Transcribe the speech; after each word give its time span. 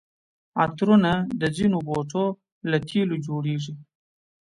عطرونه 0.63 1.11
د 1.41 1.43
ځینو 1.57 1.77
بوټو 1.87 2.25
له 2.69 2.77
تېلو 2.89 3.15
جوړیږي. 3.25 3.73